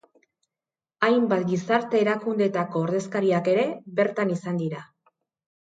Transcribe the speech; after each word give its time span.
Hainbat 1.07 1.43
gizarte 1.49 2.01
erakundeetako 2.05 2.81
ordezkariak 2.87 3.51
ere 3.55 3.67
bertan 4.01 4.37
izan 4.39 4.59
dira. 4.65 4.83